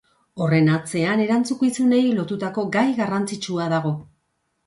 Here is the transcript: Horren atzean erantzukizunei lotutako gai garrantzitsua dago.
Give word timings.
Horren 0.43 0.69
atzean 0.75 1.19
erantzukizunei 1.25 1.99
lotutako 2.21 2.65
gai 2.77 2.85
garrantzitsua 3.01 3.67
dago. 3.77 3.93